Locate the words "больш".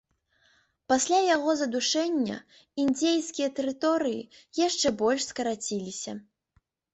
5.03-5.29